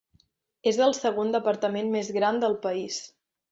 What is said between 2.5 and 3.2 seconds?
país.